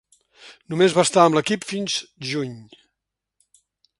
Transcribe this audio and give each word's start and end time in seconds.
Només 0.73 0.95
va 0.99 1.03
estar 1.07 1.25
amb 1.25 1.37
l"equip 1.37 1.67
fins 1.73 1.99
juny. 2.31 2.57